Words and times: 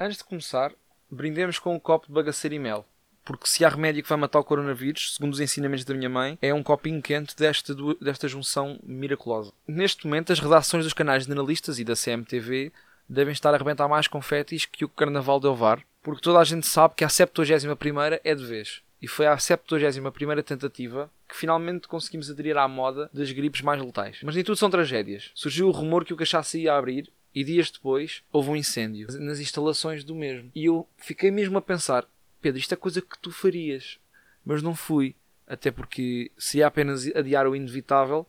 antes 0.00 0.16
de 0.16 0.24
começar, 0.24 0.72
brindemos 1.10 1.58
com 1.58 1.74
um 1.74 1.78
copo 1.78 2.06
de 2.06 2.12
bagaceiro 2.12 2.54
e 2.54 2.58
mel. 2.58 2.86
Porque 3.22 3.46
se 3.46 3.64
há 3.64 3.68
remédio 3.68 4.02
que 4.02 4.08
vai 4.08 4.18
matar 4.18 4.40
o 4.40 4.44
coronavírus, 4.44 5.14
segundo 5.14 5.34
os 5.34 5.40
ensinamentos 5.40 5.84
da 5.84 5.94
minha 5.94 6.08
mãe, 6.08 6.38
é 6.40 6.54
um 6.54 6.62
copinho 6.62 7.02
quente 7.02 7.36
desta, 7.36 7.74
desta 8.00 8.26
junção 8.26 8.80
miraculosa. 8.82 9.52
Neste 9.68 10.06
momento, 10.06 10.32
as 10.32 10.40
redações 10.40 10.84
dos 10.84 10.94
canais 10.94 11.24
generalistas 11.24 11.78
e 11.78 11.84
da 11.84 11.94
CMTV 11.94 12.72
devem 13.06 13.32
estar 13.32 13.50
a 13.50 13.56
arrebentar 13.56 13.86
mais 13.88 14.08
confetis 14.08 14.64
que 14.64 14.86
o 14.86 14.88
Carnaval 14.88 15.38
de 15.38 15.46
Ovar, 15.46 15.84
porque 16.02 16.22
toda 16.22 16.38
a 16.38 16.44
gente 16.44 16.66
sabe 16.66 16.94
que 16.94 17.04
a 17.04 17.08
71 17.08 18.00
é 18.24 18.34
de 18.34 18.46
vez. 18.46 18.82
E 19.02 19.06
foi 19.06 19.26
a 19.26 19.36
71 19.36 20.42
tentativa 20.42 21.10
que 21.28 21.36
finalmente 21.36 21.88
conseguimos 21.88 22.30
aderir 22.30 22.56
à 22.56 22.66
moda 22.66 23.10
das 23.12 23.30
gripes 23.32 23.60
mais 23.60 23.82
letais. 23.82 24.18
Mas 24.22 24.34
nem 24.34 24.44
tudo 24.44 24.56
são 24.56 24.70
tragédias. 24.70 25.30
Surgiu 25.34 25.68
o 25.68 25.72
rumor 25.72 26.04
que 26.04 26.12
o 26.12 26.16
cachaça 26.16 26.58
ia 26.58 26.74
abrir 26.74 27.10
e 27.34 27.44
dias 27.44 27.70
depois 27.70 28.22
houve 28.32 28.50
um 28.50 28.56
incêndio 28.56 29.08
nas 29.20 29.38
instalações 29.38 30.04
do 30.04 30.14
mesmo. 30.14 30.50
E 30.54 30.64
eu 30.64 30.86
fiquei 30.96 31.30
mesmo 31.30 31.56
a 31.58 31.62
pensar: 31.62 32.06
Pedro, 32.40 32.58
isto 32.58 32.74
é 32.74 32.76
coisa 32.76 33.00
que 33.00 33.18
tu 33.18 33.30
farias. 33.30 33.98
Mas 34.44 34.62
não 34.62 34.74
fui. 34.74 35.14
Até 35.46 35.70
porque 35.70 36.30
seria 36.38 36.66
apenas 36.66 37.06
adiar 37.14 37.46
o 37.46 37.56
inevitável, 37.56 38.26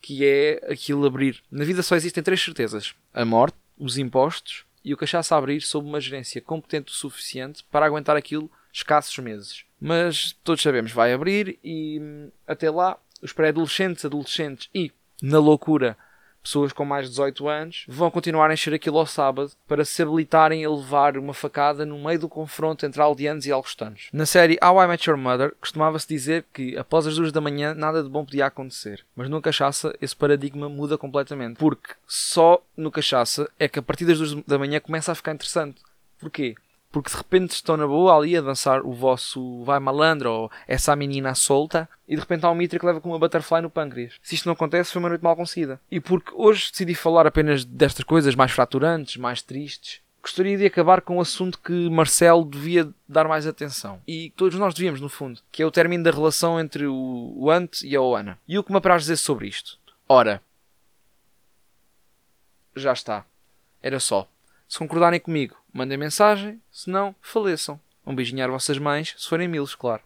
que 0.00 0.24
é 0.24 0.60
aquilo 0.70 1.06
abrir. 1.06 1.42
Na 1.50 1.64
vida 1.64 1.82
só 1.82 1.96
existem 1.96 2.22
três 2.22 2.42
certezas: 2.42 2.94
a 3.12 3.24
morte, 3.24 3.56
os 3.78 3.98
impostos 3.98 4.64
e 4.84 4.94
o 4.94 4.96
cachaça 4.96 5.36
abrir 5.36 5.60
sob 5.60 5.86
uma 5.86 6.00
gerência 6.00 6.40
competente 6.40 6.92
o 6.92 6.94
suficiente 6.94 7.64
para 7.70 7.86
aguentar 7.86 8.16
aquilo 8.16 8.50
escassos 8.72 9.18
meses. 9.18 9.64
Mas 9.80 10.36
todos 10.44 10.62
sabemos, 10.62 10.92
vai 10.92 11.12
abrir 11.12 11.58
e 11.62 11.98
hum, 12.00 12.30
até 12.46 12.70
lá 12.70 12.98
os 13.22 13.32
pré-adolescentes, 13.32 14.04
adolescentes 14.04 14.68
e, 14.74 14.92
na 15.22 15.38
loucura, 15.38 15.96
pessoas 16.42 16.72
com 16.72 16.84
mais 16.84 17.06
de 17.06 17.10
18 17.10 17.48
anos 17.48 17.84
vão 17.88 18.10
continuar 18.10 18.50
a 18.50 18.54
encher 18.54 18.74
aquilo 18.74 18.98
ao 18.98 19.06
sábado 19.06 19.52
para 19.66 19.84
se 19.84 20.02
habilitarem 20.02 20.64
a 20.64 20.70
levar 20.70 21.16
uma 21.16 21.34
facada 21.34 21.84
no 21.84 21.98
meio 21.98 22.18
do 22.18 22.28
confronto 22.28 22.84
entre 22.86 23.00
aldeanos 23.00 23.46
e 23.46 23.52
algostanos. 23.52 24.08
Na 24.12 24.26
série 24.26 24.58
How 24.62 24.82
I 24.82 24.88
Met 24.88 25.08
Your 25.08 25.18
Mother 25.18 25.54
costumava-se 25.60 26.08
dizer 26.08 26.44
que 26.52 26.76
após 26.76 27.06
as 27.06 27.16
duas 27.16 27.32
da 27.32 27.40
manhã 27.40 27.74
nada 27.74 28.02
de 28.02 28.08
bom 28.08 28.24
podia 28.24 28.46
acontecer, 28.46 29.04
mas 29.14 29.28
no 29.28 29.40
Cachaça 29.40 29.94
esse 30.00 30.16
paradigma 30.16 30.68
muda 30.68 30.96
completamente, 30.96 31.58
porque 31.58 31.94
só 32.06 32.62
no 32.76 32.90
Cachaça 32.90 33.50
é 33.58 33.68
que 33.68 33.78
a 33.78 33.82
partir 33.82 34.04
das 34.04 34.18
duas 34.18 34.34
da 34.44 34.58
manhã 34.58 34.80
começa 34.80 35.12
a 35.12 35.14
ficar 35.14 35.32
interessante. 35.32 35.80
Porquê? 36.18 36.54
Porque 36.90 37.10
de 37.10 37.16
repente 37.16 37.52
estão 37.52 37.76
na 37.76 37.86
boa 37.86 38.16
ali 38.16 38.36
a 38.36 38.40
dançar 38.40 38.82
o 38.82 38.92
vosso 38.92 39.62
vai 39.64 39.78
malandro 39.78 40.30
ou 40.30 40.50
essa 40.66 40.94
menina 40.96 41.34
solta 41.34 41.88
e 42.08 42.14
de 42.14 42.20
repente 42.20 42.44
há 42.44 42.50
um 42.50 42.54
mitra 42.54 42.78
que 42.78 42.86
leva 42.86 43.00
com 43.00 43.08
uma 43.08 43.18
butterfly 43.18 43.62
no 43.62 43.70
pâncreas. 43.70 44.14
Se 44.22 44.34
isto 44.34 44.46
não 44.46 44.52
acontece, 44.52 44.92
foi 44.92 45.00
uma 45.00 45.08
noite 45.08 45.22
mal 45.22 45.36
conseguida. 45.36 45.80
E 45.90 46.00
porque 46.00 46.32
hoje 46.34 46.70
decidi 46.70 46.94
falar 46.94 47.26
apenas 47.26 47.64
destas 47.64 48.04
coisas 48.04 48.34
mais 48.34 48.50
fraturantes, 48.50 49.16
mais 49.16 49.40
tristes, 49.42 50.00
gostaria 50.22 50.58
de 50.58 50.66
acabar 50.66 51.00
com 51.00 51.16
um 51.16 51.20
assunto 51.20 51.58
que 51.58 51.88
Marcelo 51.88 52.44
devia 52.44 52.88
dar 53.08 53.26
mais 53.26 53.46
atenção. 53.46 54.00
E 54.06 54.30
todos 54.36 54.58
nós 54.58 54.74
devíamos, 54.74 55.00
no 55.00 55.08
fundo, 55.08 55.40
que 55.50 55.62
é 55.62 55.66
o 55.66 55.70
término 55.70 56.04
da 56.04 56.10
relação 56.10 56.60
entre 56.60 56.86
o 56.86 57.50
Ant 57.50 57.82
e 57.82 57.96
a 57.96 58.02
Oana. 58.02 58.38
E 58.46 58.58
o 58.58 58.64
que 58.64 58.70
me 58.72 58.78
apraz 58.78 59.02
dizer 59.02 59.16
sobre 59.16 59.48
isto? 59.48 59.78
Ora, 60.08 60.42
já 62.76 62.92
está. 62.92 63.24
Era 63.82 63.98
só. 63.98 64.28
Se 64.70 64.78
concordarem 64.78 65.18
comigo, 65.18 65.56
mandem 65.72 65.98
mensagem, 65.98 66.62
se 66.70 66.88
não, 66.88 67.12
faleçam. 67.20 67.80
Um 68.06 68.14
beijinho 68.14 68.48
vossas 68.52 68.78
mães, 68.78 69.16
se 69.18 69.28
forem 69.28 69.48
milos, 69.48 69.74
claro. 69.74 70.00